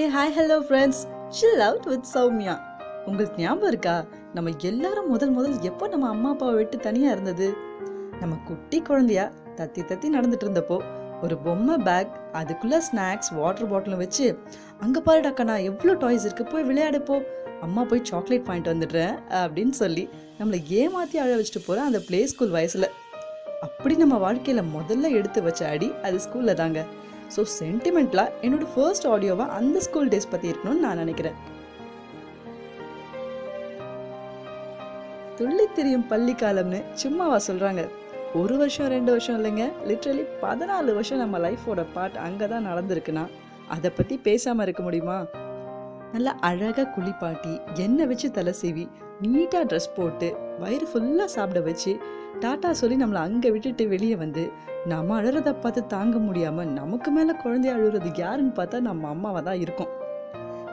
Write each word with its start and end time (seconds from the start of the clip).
A 0.00 0.02
hi 0.14 0.32
hello 0.36 0.56
friends 0.68 0.98
chill 1.28 1.62
out 1.66 1.86
with 1.90 2.08
Soumya 2.14 2.54
உங்களுக்கு 3.06 3.36
ஞாபகம் 3.42 3.68
இருக்கா? 3.68 3.94
நம்ம 4.34 4.50
எல்லாரும் 4.70 5.08
முதல் 5.08 5.30
முதல் 5.30 5.54
எப்போ 5.60 5.88
நம்ம 5.88 6.08
அம்மா 6.08 6.30
அப்பாவை 6.30 6.54
விட்டு 6.54 6.76
தனியாக 6.78 7.14
இருந்தது? 7.14 7.46
நம்ம 8.20 8.34
குட்டி 8.48 8.78
குழந்தையா 8.80 9.24
தத்தி 9.58 9.82
தத்தி 9.90 10.08
நடந்துட்டு 10.16 10.46
இருந்தப்போ 10.46 10.76
ஒரு 11.22 11.36
பொம்மை 11.36 11.76
பேக் 11.78 12.10
அதுக்குள்ள 12.40 12.80
ஸ்நாக்ஸ் 12.88 13.32
வாட்டர் 13.38 13.70
பாட்டிலும் 13.70 14.02
வச்சு 14.04 14.26
அங்கே 14.80 15.02
பாருடாக்கா 15.08 15.44
நான் 15.44 15.66
எவ்வளோ 15.70 15.94
டாய்ஸ் 16.04 16.26
இருக்குது 16.28 16.52
போய் 16.52 16.68
விளையாடப்போ 16.72 17.16
அம்மா 17.60 17.84
போய் 17.92 18.04
சாக்லேட் 18.10 18.46
வாங்கிட்டு 18.50 18.74
வந்துடுறேன் 18.74 19.16
அப்படின்னு 19.42 19.74
சொல்லி 19.82 20.08
நம்மளை 20.40 20.60
ஏமாற்றி 20.82 21.18
அழ 21.24 21.32
வச்சுட்டு 21.40 21.66
போகிறேன் 21.66 21.84
அந்த 21.84 22.02
ப்ளே 22.10 22.26
ஸ்கூல் 22.34 22.54
வயசில். 22.58 22.88
அப்படி 23.60 23.96
நம்ம 23.96 24.18
வாழ்க்கையில் 24.26 24.70
முதல்ல 24.76 25.14
எடுத்து 25.20 25.42
வச்ச 25.42 25.68
அடி 25.68 25.90
அது 26.02 26.16
ஸ்கூலில் 26.26 26.60
தாங்க. 26.62 26.80
ஸோ 27.34 27.42
சென்டிமெண்ட்லாம் 27.58 28.32
என்னோட 28.42 28.66
ஃபர்ஸ்ட் 28.74 29.06
ஆடியோவை 29.06 29.46
அந்த 29.58 29.80
ஸ்கூல் 29.86 30.10
டேஸ் 30.14 30.32
பற்றி 30.32 30.50
இருக்கணும்னு 30.52 30.84
நான் 30.86 31.00
நினைக்கிறேன். 31.02 31.38
துள்ளி 35.38 35.64
தெரியும் 35.78 36.06
பள்ளி 36.12 36.34
காலம்னு 36.42 36.80
சும்மாவா 37.02 37.38
சொல்கிறாங்க 37.48 37.82
ஒரு 38.40 38.54
வருஷம் 38.60 38.88
ரெண்டு 38.88 39.10
வருஷம் 39.14 39.36
இல்லைங்க. 39.38 39.64
லிட்ரலி 39.88 40.24
பதினாலு 40.44 40.90
வருஷம் 40.98 41.22
நம்ம 41.22 41.38
லைஃபோட 41.38 41.84
பார்ட் 41.94 42.16
அங்கே 42.26 42.46
தான் 42.52 42.68
நடந்திருக்குன்னா 42.70 43.24
அதை 43.74 43.90
பற்றி 43.90 44.16
பேசாமல் 44.28 44.64
இருக்க 44.66 44.82
முடியுமா? 44.82 45.18
நல்லா 46.14 46.36
அழகாக 46.40 46.90
குளிப்பாட்டி 46.90 47.60
எண்ணெய் 47.82 48.06
வச்சு 48.06 48.30
தலை 48.30 48.52
சீவி 48.62 48.84
நீட்டாக 49.22 49.64
ட்ரெஸ் 49.64 49.94
போட்டு 49.96 50.36
வயிறு 50.58 50.86
ஃபுல்லாக 50.92 51.24
சாப்பிட 51.24 51.60
வச்சு 51.60 51.92
டாட்டா 52.40 52.70
சொல்லி 52.70 52.96
நம்மளை 52.96 53.20
அங்கே 53.20 53.50
விட்டுட்டு 53.50 53.88
வெளியே 53.88 54.16
வந்து 54.16 54.50
நம்ம 54.86 55.20
அழுறத 55.20 55.52
பார்த்து 55.52 55.86
தாங்க 55.86 56.18
முடியாமல் 56.18 56.72
நமக்கு 56.72 57.10
மேலே 57.10 57.32
குழந்தைய 57.44 57.74
அழுகிறது 57.74 58.10
யாருன்னு 58.16 58.52
பார்த்தா 58.56 58.80
நம்ம 58.80 59.08
அம்மாவை 59.08 59.42
தான் 59.42 59.60
இருக்கும். 59.60 59.88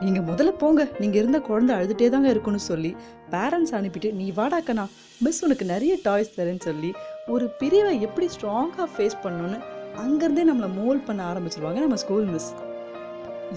நீங்கள் 0.01 0.23
முதல்ல 0.23 0.51
போங்க. 0.57 0.87
நீங்கள் 0.99 1.21
இருந்த 1.21 1.39
குழந்தை 1.39 1.75
அழுதுகிட்டே 1.75 2.09
தாங்க 2.09 2.29
இருக்குன்னு 2.29 2.59
சொல்லி 2.59 2.95
பேரண்ட்ஸ் 3.31 3.73
அனுப்பிட்டு 3.73 4.13
நீ 4.13 4.31
வாடாக்கண்ணா 4.31 4.85
மிஸ் 5.21 5.43
உனக்கு 5.43 5.65
நிறைய 5.65 5.97
டாய்ஸ் 6.03 6.35
தரேன்னு 6.37 6.59
சொல்லி 6.59 6.93
ஒரு 7.27 7.47
பிரிவை 7.59 8.01
எப்படி 8.01 8.27
ஸ்ட்ராங்காக 8.27 8.87
ஃபேஸ் 8.97 9.18
பண்ணணும்னு 9.23 9.59
அங்கேருந்தே 9.97 10.45
நம்மளை 10.49 10.70
மோல் 10.75 11.05
பண்ண 11.05 11.34
ஆரம்பிச்சிருவாங்க 11.34 11.79
நம்ம 11.79 11.95
ஸ்கூல் 11.95 12.25
மிஸ் 12.25 12.51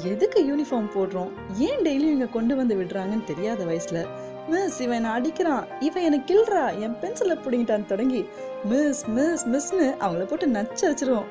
எதுக்கு 0.03 0.41
யூனிஃபார்ம் 0.51 0.89
போடுறோம்? 0.95 1.31
ஏன் 1.57 1.83
டெய்லியும் 1.83 2.15
இங்கே 2.17 2.29
கொண்டு 2.29 2.57
வந்து 2.57 2.75
விடுறாங்கன்னு 2.75 3.25
தெரியாத 3.25 3.65
வயசில்? 3.65 4.07
மிஸ் 4.49 4.81
இவன் 4.81 5.05
என்னை 5.05 5.11
அடிக்கிறான்? 5.11 5.65
இவன் 5.81 6.03
என்னை 6.03 6.21
கில்றா 6.21 6.81
என் 6.81 6.97
பென்சிலை 7.03 7.37
பிடிங்கிட்டான்னு 7.45 7.87
தொடங்கி 7.87 8.25
மிஸ் 8.65 9.09
மிஸ் 9.09 9.47
மிஸ்னு 9.49 9.87
அவங்கள 10.01 10.27
போட்டு 10.27 10.47
நச்சு 10.47 10.95
வச்சிருவோம் 10.95 11.31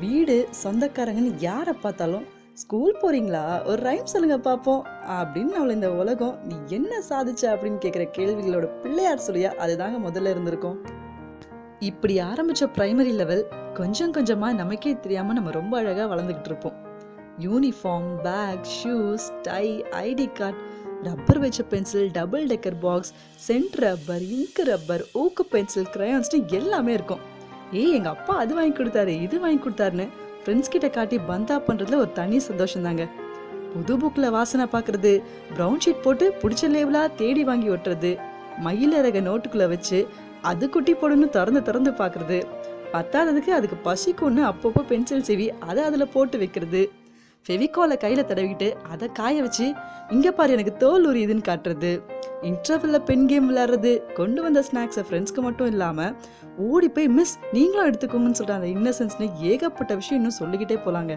வீடு 0.00 0.48
சொந்தக்காரங்கன்னு 0.64 1.34
யாரை 1.38 1.74
பார்த்தாலும் 1.74 2.26
ஸ்கூல் 2.52 2.96
போறீங்களா? 3.02 3.66
ஒரு 3.66 3.82
ரைம் 3.82 4.04
சொல்லுங்க 4.04 4.38
பார்ப்போம் 4.38 4.84
அப்படின்னு 5.08 5.52
அவளை 5.52 5.74
இந்த 5.74 5.92
உலகம் 5.92 6.38
நீ 6.44 6.54
என்ன 6.68 7.00
சாதிச்ச? 7.08 7.42
அப்படின்னு 7.42 7.78
கேட்குற 7.84 8.06
கேள்விகளோட 8.18 8.68
பிள்ளையார் 8.82 9.26
சொல்லியா 9.26 9.52
அதுதாங்க 9.64 9.98
முதல்ல 10.08 10.30
இருந்திருக்கும். 10.30 10.78
இப்படி 11.78 12.20
ஆரம்பிச்ச 12.20 12.66
பிரைமரி 12.78 13.14
லெவல் 13.14 13.48
கொஞ்சம் 13.74 14.10
கொஞ்சமாக 14.10 14.52
நமக்கே 14.52 15.00
தெரியாமல் 15.00 15.34
நம்ம 15.34 15.50
ரொம்ப 15.50 15.78
அழகாக 15.78 16.14
வளர்ந்துக்கிட்டு 16.14 16.44
இருப்போம். 16.44 16.87
Uniform 17.44 18.10
bag 18.26 18.64
shoes 18.78 19.26
tie 19.48 19.64
ID 20.06 20.26
card 20.38 20.58
rubber 21.06 21.40
வச்ச 21.42 21.62
pencil 21.72 22.08
double 22.16 22.46
decker 22.52 22.78
box 22.84 23.12
scent 23.46 23.76
rubber 23.84 24.24
ink 24.36 24.60
rubber 24.70 25.04
ஊக்கு 25.22 25.44
பென்சில் 25.52 25.90
கிரையான்ஸ்னு 25.94 26.40
எல்லாமே 26.58 26.92
இருக்கும். 26.98 27.22
ஏய் 27.80 27.94
எங்கள் 27.96 28.14
அப்பா 28.16 28.34
அது 28.42 28.52
வாங்கி 28.58 28.74
கொடுத்தாரு 28.78 29.14
இது 29.26 29.38
வாங்கி 29.44 29.60
கொடுத்தாருன்னு 29.64 30.06
ஃப்ரெண்ட்ஸ் 30.42 30.72
கிட்ட 30.74 30.88
காட்டி 30.96 31.16
பந்தா 31.30 31.56
பண்ணுறதுல 31.68 31.98
ஒரு 32.02 32.12
தனி 32.20 32.38
சந்தோஷம் 32.48 32.86
தாங்க 32.88 33.06
புது 33.72 33.94
புக்கில் 34.02 34.34
வாசனை 34.36 34.66
பார்க்கறது 34.74 35.12
ப்ரௌன் 35.56 35.82
ஷீட் 35.84 36.04
போட்டு 36.04 36.26
பிடிச்ச 36.42 36.70
லேபிளாக 36.74 37.14
தேடி 37.20 37.42
வாங்கி 37.50 37.68
ஒட்டுறது 37.74 38.12
மயிலரக 38.66 39.20
நோட்டுக்குள்ளே 39.26 39.66
வச்சு 39.74 39.98
அது 40.50 40.64
குட்டி 40.74 40.92
போடுன்னு 41.00 41.28
திறந்து 41.36 41.60
திறந்து 41.68 41.90
பார்க்குறது 42.00 42.38
பத்தாததுக்கு 42.94 43.50
அதுக்கு 43.56 43.76
பசிக்கும்னு 43.88 44.42
அப்பப்போ 44.50 44.82
பென்சில் 44.92 45.26
சீவி 45.28 45.46
அதை 45.68 45.82
அதில் 45.88 46.12
போட்டு 46.14 46.36
வைக்கிறது. 46.38 46.82
ஃபெவிகோலை 47.46 47.96
கையில் 47.96 48.26
தடவிக்கிட்டு 48.30 48.68
அதை 48.92 49.06
காய 49.12 49.42
வச்சு 49.42 49.66
இங்கே 50.10 50.30
பாரு 50.30 50.52
எனக்கு 50.52 50.72
தோல் 50.82 51.06
உரியுதுன்னு 51.10 51.44
காட்டுறது. 51.48 51.90
இன்டர்வெல்ல 52.42 52.98
பென் 53.08 53.26
கேம் 53.26 53.46
விளையாடுறது 53.50 53.92
கொண்டு 54.14 54.40
வந்த 54.42 54.60
ஸ்நாக்ஸை 54.68 55.02
ஃப்ரெண்ட்ஸ்க்கு 55.06 55.42
மட்டும் 55.46 55.66
இல்லாமல் 55.66 56.12
ஓடி 56.66 56.88
போய் 56.88 57.08
மிஸ் 57.08 57.34
நீங்களும் 57.52 57.88
எடுத்துக்கோங்கன்னு 57.90 58.38
சொல்கிற 58.40 58.58
அந்த 58.58 58.68
இன்னசென்ஸ்னு 58.76 59.28
ஏகப்பட்ட 59.50 59.94
விஷயம் 59.94 60.18
இன்னும் 60.20 60.38
சொல்லிக்கிட்டே 60.40 60.78
போகலாங்க 60.86 61.14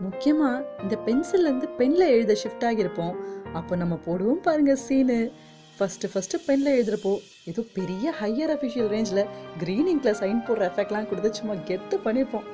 முக்கியமாக 0.00 0.64
இந்த 0.82 0.96
பென்சில்லேருந்து 1.06 1.68
பெனில் 1.78 2.12
எழுத 2.14 2.36
ஷிஃப்ட் 2.42 2.66
ஆகியிருப்போம். 2.68 3.14
அப்போ 3.54 3.76
நம்ம 3.76 3.94
போடுவோம் 4.06 4.42
பாருங்கள் 4.42 4.80
சீனு 4.86 5.18
ஃபஸ்ட்டு 5.78 6.10
ஃபஸ்ட்டு 6.12 6.42
பெனில் 6.46 6.74
எழுதுகிறப்போ 6.76 7.12
ஏதோ 7.44 7.64
பெரிய 7.74 8.12
ஹையர் 8.20 8.52
அஃபிஷியல் 8.56 8.88
ரேஞ்சில் 8.94 9.24
க்ரீன் 9.62 9.90
இங்கில் 9.94 10.18
சைன் 10.22 10.46
போடுற 10.48 10.64
எஃபெக்ட்லாம் 10.70 11.10
கொடுத்து 11.10 11.38
சும்மா 11.40 11.56
கெத்து 11.70 11.98
பண்ணியிருப்போம் 12.06 12.46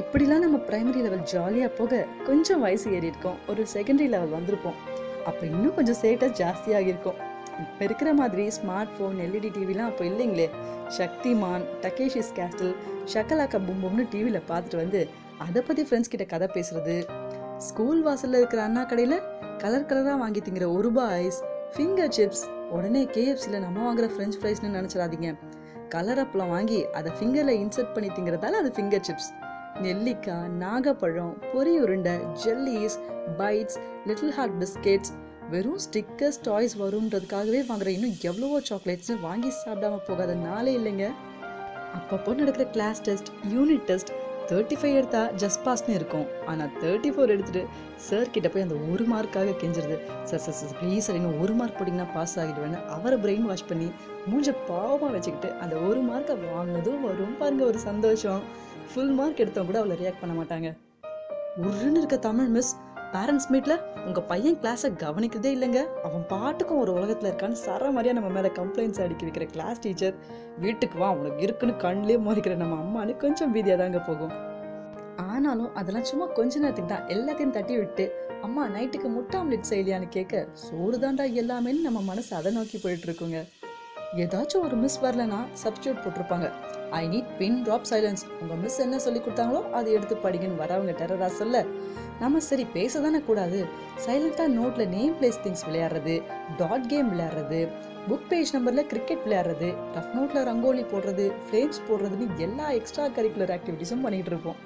இப்படிலாம் 0.00 0.42
நம்ம 0.44 0.58
பிரைமரி 0.68 1.00
லெவல் 1.04 1.24
ஜாலியாக 1.32 1.70
போக 1.78 2.06
கொஞ்சம் 2.26 2.60
வயசு 2.60 2.86
ஏறி 2.96 3.08
இருக்கோம். 3.10 3.38
ஒரு 3.50 3.62
செகண்டரி 3.72 4.06
லெவல் 4.14 4.32
வந்திருப்போம். 4.36 4.78
அப்போ 5.28 5.42
இன்னும் 5.46 5.74
கொஞ்சம் 5.74 5.98
சேட்டாக 6.02 6.30
ஜாஸ்தியாகிருக்கும் 6.40 7.18
இப்போ 7.62 7.82
இருக்கிற 7.84 8.10
மாதிரி 8.20 8.44
ஸ்மார்ட் 8.58 8.92
ஃபோன் 8.94 9.18
எல்இடி 9.24 9.50
டிவிலாம் 9.56 9.90
அப்போ 9.90 10.04
இல்லைங்களே. 10.04 10.46
சக்திமான் 10.98 11.64
டகேஷிஸ் 11.84 12.32
கேஸ்டல் 12.38 12.72
ஷக்கலாக்கா 13.12 13.60
பும்பும்னு 13.68 14.06
டிவியில் 14.14 14.40
பார்த்துட்டு 14.50 14.76
வந்து 14.76 15.02
அதை 15.46 15.62
பற்றி 15.62 15.82
ஃப்ரெண்ட்ஸ் 15.82 16.12
கிட்ட 16.14 16.24
கதை 16.32 16.48
பேசுறது. 16.56 16.96
ஸ்கூல் 17.68 18.02
வாசலில் 18.02 18.40
இருக்கிற 18.40 18.62
அண்ணா 18.62 18.84
கடையில் 18.84 19.18
கலர் 19.58 19.88
கலராக 19.90 20.18
வாங்கி 20.24 20.40
திங்கிற 20.40 20.66
ஒரு 20.76 20.82
ரூபாய் 20.88 21.12
ஐஸ் 21.24 21.42
ஃபிங்கர் 21.74 22.12
சிப்ஸ் 22.18 22.44
உடனே 22.70 23.04
கேஎஃப்சியில் 23.16 23.62
நம்ம 23.66 23.78
வாங்குற 23.88 24.08
ஃப்ரெஞ்ச் 24.14 24.38
ஃப்ரைஸ்னு 24.40 24.74
நினச்சிடாதீங்க. 24.78 25.30
கலர் 25.88 26.20
அப்பளம் 26.24 26.52
வாங்கி 26.56 26.80
அதை 26.98 27.10
ஃபிங்கரில் 27.18 27.58
இன்சர்ட் 27.62 27.94
பண்ணி 27.94 28.10
திங்கிறதால 28.16 28.60
அது 28.62 28.70
ஃபிங்கர் 28.76 29.06
சிப்ஸ் 29.08 29.30
நெல்லிக்காய் 29.80 30.48
நாகப்பழம் 30.62 31.34
பொறி 31.52 31.74
உருண்டை 31.84 32.14
jellies 32.42 32.96
bites 33.38 33.78
little 34.08 34.34
heart 34.36 34.56
biscuits 34.62 35.12
வெறும் 35.52 35.82
ஸ்டிக்கர்ஸ் 35.84 36.40
டாய்ஸ் 36.48 36.74
வரும்ன்றதுக்காகவே 36.82 37.60
வாங்குற 37.68 37.88
இன்னும் 37.96 38.16
எவ்வளவோ 38.30 38.58
சாக்லேட்ஸ்னு 38.70 39.16
வாங்கி 39.28 39.50
சாப்பிடாம 39.62 40.00
போகாத 40.08 40.34
நாளே 40.48 40.72
இல்லைங்க. 40.78 41.06
அப்பப்போ 41.96 42.34
நடக்கிற 42.40 42.66
class 42.76 43.00
test 43.08 43.30
unit 43.54 43.86
test 43.90 44.12
thirty 44.50 44.76
five 44.80 44.94
எடுத்தா 45.00 45.20
ஜஸ்ட் 45.42 45.60
பாஸ்னு 45.66 45.96
இருக்கும். 45.98 46.26
ஆனால் 46.50 46.72
தேர்ட்டி 46.82 47.10
ஃபோர் 47.14 47.32
எடுத்துட்டு 47.34 47.62
சார் 48.06 48.32
கிட்ட 48.34 48.48
போய் 48.48 48.64
அந்த 48.66 48.76
ஒரு 48.92 49.04
மார்க்காக 49.12 49.54
கெஞ்சிருது. 49.60 49.96
Sir 50.28 50.42
sir 50.44 50.56
sir 50.60 50.74
please 50.80 51.06
sir 51.06 51.18
இன்னும் 51.20 51.38
ஒரு 51.44 51.54
மார்க் 51.60 51.76
போட்டிங்கன்னா 51.78 52.08
பாஸ் 52.16 52.34
ஆகிடுவேன்னு 52.42 52.80
அவரை 52.96 53.18
பிரெயின் 53.24 53.46
வாஷ் 53.50 53.68
பண்ணி 53.70 53.88
மூஞ்ச 54.30 54.54
பாவமாக 54.70 55.12
வச்சுக்கிட்டு 55.16 55.50
அந்த 55.64 55.76
ஒரு 55.88 56.02
மார்க்கை 56.10 56.36
வாங்கினதும் 56.48 57.00
வரும் 57.08 57.38
பாருங்க 57.42 57.64
ஒரு 57.64 57.80
சந்தோஷம். 57.88 58.42
ஃபுல் 58.92 59.12
மார்க் 59.18 59.42
எடுத்தவங்க 59.42 59.70
கூட 59.70 59.78
அவளை 59.82 59.94
ரியாக்ட் 60.00 60.22
பண்ண 60.22 60.34
மாட்டாங்க. 60.38 60.68
உருன்னு 61.66 61.98
இருக்க 62.00 62.16
தமிழ் 62.26 62.50
மிஸ் 62.56 62.72
பேரண்ட்ஸ் 63.14 63.48
மீட்டில் 63.52 63.76
உங்கள் 64.06 64.26
பையன் 64.30 64.58
கிளாஸை 64.60 64.88
கவனிக்கிறதே 65.02 65.50
இல்லைங்க. 65.56 65.80
அவன் 66.06 66.24
பாட்டுக்கும் 66.32 66.80
ஒரு 66.82 66.92
உலகத்தில் 66.98 67.28
இருக்கான்னு 67.30 67.58
சர 67.64 67.90
மாதிரியாக 67.96 68.16
நம்ம 68.18 68.30
மேலே 68.36 68.50
கம்ப்ளைண்ட்ஸ் 68.58 69.02
அடிக்க 69.04 69.26
வைக்கிற 69.28 69.46
கிளாஸ் 69.54 69.82
டீச்சர் 69.84 70.16
வீட்டுக்கு 70.64 70.98
வா 71.02 71.08
அவனுக்கு 71.14 71.44
இருக்குன்னு 71.46 71.74
கண்ணிலே 71.84 72.16
மோதிக்கிற 72.26 72.56
நம்ம 72.62 72.78
அம்மானு 72.84 73.14
கொஞ்சம் 73.24 73.54
பீதியாக 73.56 73.80
தாங்க 73.82 74.00
போகும். 74.08 74.34
ஆனாலும் 75.32 75.72
அதெல்லாம் 75.80 76.08
சும்மா 76.10 76.28
கொஞ்ச 76.38 76.60
நேரத்துக்கு 76.64 76.92
தான் 76.94 77.08
எல்லாத்தையும் 77.16 77.56
தட்டி 77.56 77.74
விட்டு 77.80 78.06
அம்மா 78.46 78.62
நைட்டுக்கு 78.76 79.08
முட்டை 79.16 79.36
ஆம்லெட் 79.40 79.70
செய்யலையான்னு 79.72 80.08
கேட்க 80.18 80.44
சோறு 80.66 80.96
தாண்டா 81.04 81.26
எல்லாமேன்னு 81.42 81.86
நம்ம 81.88 82.00
மனசு 82.12 82.32
அதை 82.38 82.52
நோக்கி 82.58 82.78
போயிட்டு 82.84 83.08
இருக்கோங்க. 83.08 83.40
ஏதாச்சும் 84.20 84.64
ஒரு 84.64 84.76
மிஸ் 84.76 84.98
வரலனா 85.04 85.38
சப்ஸ்டியூட் 85.62 86.00
போட்டிருப்பாங்க. 86.04 86.50
I 86.90 87.08
need 87.08 87.28
pin 87.38 87.62
drop 87.66 87.86
silence 87.90 88.22
உங்கள் 88.40 88.56
மிஸ் 88.56 88.78
என்ன 88.78 88.98
சொல்லி 88.98 89.20
கொடுத்தாங்களோ 89.20 89.70
அதை 89.70 89.92
எடுத்து 89.92 90.14
படிங்கன்னு 90.14 90.58
வரவங்க 90.62 90.94
டெரரா 90.98 91.26
சொல்ல. 91.26 91.64
நம்ம 92.20 92.40
சரி 92.40 92.64
பேச 92.72 93.00
தானே 93.00 93.20
கூடாது 93.28 93.64
சைலண்ட்டாக 94.06 94.54
நோட்டில் 94.58 94.88
நேம் 94.88 95.14
பிளேஸ் 95.20 95.40
திங்ஸ் 95.44 95.64
விளையாடுறது 95.68 96.22
டாட் 96.56 96.86
கேம் 96.86 97.12
விளையாடுறது 97.12 97.68
புக் 98.08 98.28
பேஜ் 98.28 98.52
நம்பரில் 98.56 98.86
கிரிக்கெட் 98.86 99.24
விளையாடுறது 99.26 99.70
ரஃப் 99.96 100.12
நோட்டில் 100.18 100.46
ரங்கோலி 100.50 100.84
போடுறது 100.92 101.32
ஃப்ளேம்ஸ் 101.46 101.80
போடுறதுன்னு 101.88 102.36
எல்லா 102.36 102.70
எக்ஸ்ட்ரா 102.70 103.06
கரிக்குலர் 103.06 103.54
ஆக்டிவிட்டிஸும் 103.56 104.04
பண்ணிகிட்டு 104.04 104.32
இருப்போம். 104.34 104.60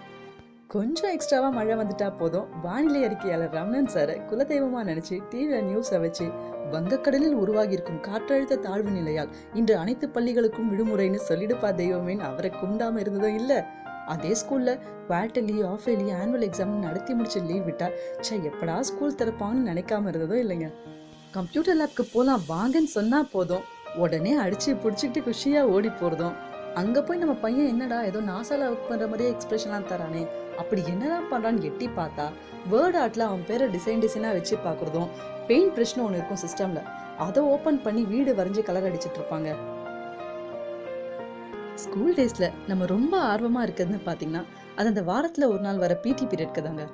கொஞ்சம் 0.68 1.12
எக்ஸ்ட்ராவாக 1.16 1.52
மழை 1.52 1.74
வந்துட்டா 1.76 2.12
போதும். 2.18 2.46
வானிலை 2.62 3.04
அறிக்கையாளர் 3.04 3.52
ரமணன் 3.52 3.90
சாரை 3.94 4.16
குலதெய்வமாக 4.30 4.84
நினச்சி 4.90 5.16
டிவியில் 5.30 5.66
நியூஸை 5.68 6.00
வச்சு 6.00 6.26
வங்கக்கடலில் 6.72 7.34
உருவாகியிருக்கும் 7.34 8.02
காற்றழுத்த 8.02 8.58
தாழ்வு 8.58 8.90
நிலையால் 8.90 9.28
இன்று 9.54 9.76
அனைத்து 9.76 10.08
பள்ளிகளுக்கும் 10.08 10.70
விடுமுறைன்னு 10.72 11.20
சொல்லிடுப்பா 11.28 11.70
தெய்வமேன்னு 11.80 12.18
அவரை 12.18 12.50
கும்பிடாம 12.50 12.98
இருந்ததும் 12.98 13.34
இல்ல. 13.34 13.66
அதே 14.06 14.28
ஸ்கூல்ல 14.28 14.78
quarterly 15.08 15.66
half 15.66 15.86
yearly 15.86 16.10
annual 16.22 16.46
exam 16.48 16.78
நடத்தி 16.78 17.14
முடிச்சு 17.14 17.40
லீவ் 17.42 17.68
விட்டா 17.68 17.90
ச்சே 18.18 18.50
எப்படா 18.50 18.80
ஸ்கூல் 18.80 19.14
திறப்பாங்கன்னு 19.14 19.70
நினைக்காம 19.70 20.08
இருந்ததும் 20.08 20.50
இல்லைங்க. 20.50 20.72
கம்ப்யூட்டர் 21.30 21.76
லேப்க்கு 21.76 22.04
போலாம் 22.12 22.42
வாங்கன்னு 22.48 22.92
சொன்னா 22.96 23.22
போதும். 23.22 23.64
உடனே 23.96 24.38
அடிச்சு 24.38 24.66
பிடிச்சிக்கிட்டு 24.66 25.30
குஷியா 25.30 25.60
ஓடி 25.60 25.88
போறதும். 25.88 26.32
அங்க 26.80 27.02
போய் 27.02 27.20
நம்ம 27.20 27.34
பையன் 27.42 27.70
என்னடா 27.72 27.98
ஏதோ 28.08 28.20
நாசால 28.30 28.66
ஒர்க் 28.70 28.88
பண்ற 28.88 29.04
மாதிரியே 29.10 29.28
எக்ஸ்பிரஷன்லாம் 29.34 29.86
தரானே. 29.90 30.22
அப்படி 30.60 30.82
என்னதான் 30.92 31.28
பண்றான்னு 31.30 31.62
எட்டி 31.68 31.86
பார்த்தா 31.98 32.26
வேர்ட் 32.72 32.98
ஆர்ட்ல 33.02 33.22
அவன் 33.28 33.44
பேரை 33.48 33.66
டிசைன் 33.76 34.02
டிசைனா 34.04 34.30
வச்சு 34.38 34.56
பார்க்குறதும் 34.66 35.08
பெயிண்ட் 35.48 35.72
பிரச்சனை 35.76 36.00
ஒன்று 36.06 36.18
இருக்கும் 36.18 36.40
சிஸ்டம்ல 36.44 36.82
அதை 37.26 37.42
ஓப்பன் 37.52 37.80
பண்ணி 37.86 38.02
வீடு 38.12 38.32
வரைஞ்சி 38.40 38.62
கலர் 38.68 38.88
அடிச்சிட்டு 38.88 39.18
இருப்பாங்க. 39.20 39.50
ஸ்கூல் 41.84 42.14
டேஸ்ல 42.18 42.46
நம்ம 42.66 42.86
ரொம்ப 42.94 43.14
ஆர்வமா 43.32 43.62
இருக்கிறதுன்னு 43.66 44.02
பார்த்தீங்கன்னா 44.08 44.44
அது 44.76 44.92
அந்த 44.92 45.04
வாரத்துல 45.12 45.48
ஒரு 45.54 45.62
நாள் 45.68 45.82
வர 45.84 45.94
பிடி 46.04 46.26
பீரியட்க்கு 46.26 46.66
தாங்க. 46.68 46.84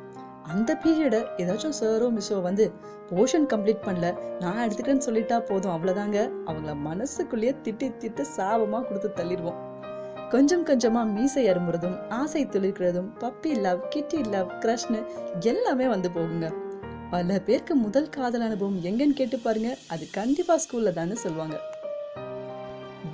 அந்த 0.52 0.70
பீரியடை 0.84 1.20
ஏதாச்சும் 1.42 1.76
சாரோ 1.80 2.06
மிஸ்ஸோ 2.16 2.38
வந்து 2.42 2.64
போர்ஷன் 3.10 3.50
கம்ப்ளீட் 3.52 3.84
பண்ணல 3.88 4.08
நான் 4.40 4.62
எடுத்துக்கிறேன்னு 4.64 5.06
சொல்லிட்டா 5.08 5.36
போதும் 5.50 5.74
அவ்வளோதாங்க 5.74 6.18
அவங்கள 6.48 6.74
மனசுக்குள்ளேயே 6.88 7.54
திட்டி 7.66 7.88
திட்டு 8.02 8.24
சாபமா 8.36 8.80
கொடுத்து 8.88 9.10
தள்ளிடுவோம். 9.20 9.60
கொஞ்சம் 10.32 10.64
கொஞ்சமாக 10.68 11.10
மீசை 11.14 11.42
அரும்புறதும் 11.50 11.96
ஆசை 12.18 12.42
துளிர்க்கிறதும் 12.52 13.08
பப்பி 13.22 13.50
லவ் 13.64 13.80
கிட்டி 13.94 14.18
லவ் 14.34 14.52
க்ரஷ்னு 14.62 15.00
எல்லாமே 15.50 15.86
வந்து 15.92 16.08
போகுங்க. 16.16 16.46
பல 17.10 17.38
பேருக்கு 17.46 17.74
முதல் 17.82 18.08
காதல் 18.16 18.44
அனுபவம் 18.46 18.78
எங்கன்னு 18.88 19.18
கேட்டு 19.18 19.38
பாருங்க. 19.38 19.70
அது 19.94 20.04
கண்டிப்பாக 20.18 20.62
ஸ்கூலில் 20.64 20.96
தானே 20.98 21.16
சொல்லுவாங்க. 21.24 21.56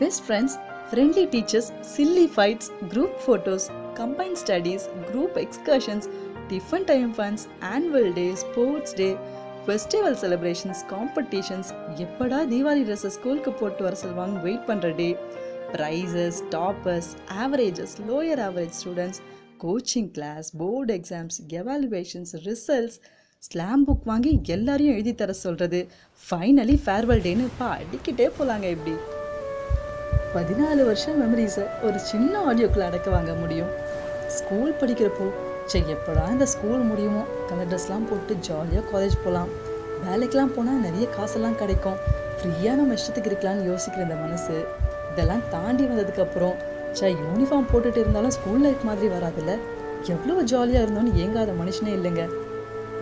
Best 0.03 0.23
friends 0.27 0.57
friendly 0.91 1.25
teachers 1.35 1.71
silly 1.95 2.27
fights 2.35 2.71
group 2.93 3.17
photos 3.25 3.67
combine 4.01 4.39
studies 4.43 4.87
group 5.09 5.37
excursions 5.45 6.09
tiffin 6.53 6.89
time 6.93 7.11
funs 7.19 7.45
annual 7.75 8.11
day 8.21 8.27
sports 8.45 8.97
day 9.01 9.09
festival 9.65 10.19
celebrations 10.23 10.81
competitions 10.93 11.73
எப்படா 12.05 12.39
தீபாவளி 12.53 12.85
ட்ரெஸ்ஸை 12.89 13.13
ஸ்கூலுக்கு 13.19 13.53
போட்டு 13.63 13.83
வர 13.89 13.97
சொல்லுவாங்க 14.05 14.37
வெயிட் 14.47 14.67
பண்ணுற 14.71 14.95
day 14.95 15.09
prizes 15.73 16.39
toppers 16.51 17.09
averages 17.45 17.95
lower 18.09 18.41
average 18.47 18.77
students 18.81 19.21
coaching 19.65 20.11
class 20.11 20.57
board 20.57 20.95
exams 20.95 21.39
evaluations 21.49 22.33
results 22.45 22.99
slam 23.39 23.87
book 23.89 24.05
வாங்கி 24.05 24.41
எல்லாரையும் 24.47 24.95
எழுதி 24.95 25.15
தர 25.15 25.33
சொல்கிறது 25.33 25.89
ஃபைனலி 26.31 26.77
ஃபேர்வெல் 26.87 27.23
டேன்னு 27.27 27.47
இப்போ 27.51 27.67
அடிக்கிட்டே 27.77 28.31
போகலாங்க 28.39 28.63
இப்படி. 28.63 28.95
பதினாலு 30.35 30.85
வருஷம் 30.85 31.19
மெமரிஸை 31.23 31.67
ஒரு 31.83 31.99
சின்ன 31.99 32.53
ஆடியோக்குள்ள 32.53 32.81
அடக்க 32.81 33.11
வாங்க 33.11 33.33
முடியும். 33.33 33.71
ஸ்கூல் 34.29 34.73
படிக்கிறப்போ 34.73 35.29
சரி 35.65 35.93
எப்படா 35.93 36.31
இந்த 36.31 36.47
ஸ்கூல் 36.47 36.79
முடியுமோ? 36.79 37.23
கலர் 37.49 37.69
ட்ரெஸ்லாம் 37.69 38.09
போட்டு 38.11 38.35
ஜாலியாக 38.35 38.87
காலேஜ் 38.93 39.17
போகலாம் 39.25 39.49
வேலைக்கெலாம் 40.07 40.55
போனால் 40.57 40.81
நிறைய 40.81 41.09
காசெல்லாம் 41.09 41.57
கிடைக்கும். 41.57 41.99
ஃப்ரீயாக 42.39 42.75
நம்ம 42.75 42.95
இஷ்டத்துக்கு 42.95 43.31
இருக்கலாம்னு 43.33 43.69
யோசிக்கிற 43.71 44.03
இந்த 44.03 44.15
மனசு. 44.15 44.65
இதெல்லாம் 45.19 45.47
தாண்டி 45.55 45.85
வந்ததுக்கப்புறம் 45.85 46.57
சே 46.99 47.09
யூனிஃபார்ம் 47.23 47.69
போட்டுட்டு 47.71 48.01
இருந்தாலும் 48.03 48.35
ஸ்கூல் 48.37 48.63
லைஃப் 48.65 48.83
மாதிரி 48.89 49.09
வராதுல்ல? 49.15 49.53
எவ்வளோ 50.15 50.35
ஜாலியாக 50.51 50.85
இருந்தோன்னு 50.85 51.13
ஏங்காத 51.23 51.53
மனுஷனே 51.61 51.93
இல்லைங்க. 51.99 52.25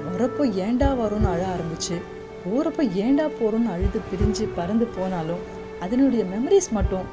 வரப்போ 0.06 0.44
ஏண்டா 0.64 0.88
வரும்னு 1.00 1.28
அழ 1.32 1.42
ஆரம்பிச்சு 1.54 1.96
போகிறப்போ 2.42 2.82
ஏண்டா 3.04 3.24
போகிறோம்னு 3.38 3.72
அழுது 3.74 4.00
பிரிஞ்சு 4.10 4.44
பறந்து 4.58 4.86
போனாலும் 4.96 5.42
அதனுடைய 5.84 6.22
மெமரிஸ் 6.34 6.70
மட்டும் 6.76 7.06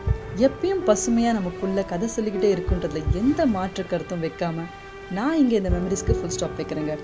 எப்பயும் 0.48 0.84
பசுமையாக 0.90 1.38
நமக்குள்ளே 1.40 1.84
கதை 1.92 2.08
சொல்லிக்கிட்டே 2.16 2.52
இருக்குன்றதுல 2.56 3.02
எந்த 3.22 3.46
மாற்று 3.56 3.84
கருத்தும் 3.92 4.24
வைக்காமல் 4.26 4.70
நான் 5.18 5.40
இங்கே 5.42 5.58
இந்த 5.62 5.72
மெமரிஸ்க்கு 5.78 6.18
ஃபுல் 6.20 6.36
ஸ்டாப் 6.36 6.60
வைக்கிறேங்க. 6.60 6.96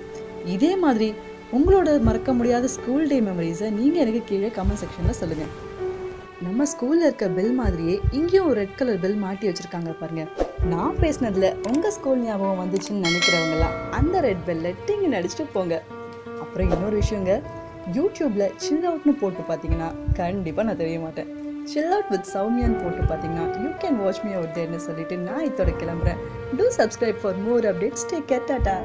இதே 0.54 0.72
மாதிரி 0.84 1.08
உங்களோட 1.56 1.90
மறக்க 2.08 2.32
முடியாத 2.32 2.66
ஸ்கூல் 2.76 3.06
டே 3.06 3.18
மெமரிஸை 3.20 3.68
நீங்கள் 3.78 4.02
எனக்கு 4.04 4.22
கீழே 4.30 4.50
கமெண்ட் 4.58 4.82
செக்ஷனில் 4.82 5.20
சொல்லுங்கள் 5.20 5.52
நம்ம 6.44 6.64
ஸ்கூல்ல 6.70 7.06
இருக்க 7.06 7.26
பெல் 7.36 7.54
மாதிரியே 7.58 7.94
இங்கேயும் 8.18 8.46
ஒரு 8.50 8.56
ரெட் 8.60 8.76
கலர் 8.78 9.00
பெல் 9.02 9.16
மாட்டி 9.22 9.44
வச்சிருக்காங்க 9.48 9.90
பாருங்க. 10.00 10.22
நான் 10.72 10.94
பேசினதுல 11.00 11.46
உங்க 11.70 11.90
ஸ்கூல் 11.96 12.22
ஞாபகம் 12.26 12.60
வந்துச்சுன்னு 12.62 13.04
நினைக்கிறவங்களாம் 13.08 13.74
அந்த 13.98 14.20
ரெட் 14.26 14.44
பெல்ல 14.46 14.70
டிங்கு 14.86 15.08
நடிச்சுட்டு 15.16 15.46
போங்க. 15.52 15.74
அப்புறம் 16.42 16.70
இன்னொரு 16.70 16.96
விஷயங்க 17.02 17.34
யூடியூப்ல 17.96 18.46
சில் 18.64 18.86
அவுட்னு 18.90 19.14
போட்டு 19.22 19.44
பார்த்தீங்கன்னா 19.50 19.90
கண்டிப்பா 20.20 20.64
நான் 20.68 20.80
தெரிய 20.82 20.98
மாட்டேன். 21.04 21.28
சில் 21.72 21.92
அவுட் 21.96 22.10
வித் 22.14 22.30
சௌமியான்னு 22.34 22.80
போட்டு 22.84 23.02
பார்த்தீங்கன்னா 23.10 23.46
you 23.64 23.70
can 23.84 24.00
watch 24.02 24.22
me 24.26 24.32
out 24.38 24.56
தேர்னு 24.58 24.80
சொல்லிட்டு 24.88 25.18
நான் 25.28 25.46
இதோட 25.50 25.74
கிளம்புறேன். 25.82 26.20
Do 26.58 26.66
subscribe 26.80 27.20
for 27.22 27.40
more 27.48 27.68
updates 27.72 28.08
take 28.12 28.30
கேட்டாட்டா 28.32 28.76